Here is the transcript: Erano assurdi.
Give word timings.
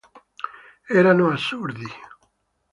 Erano 0.99 1.29
assurdi. 1.29 1.85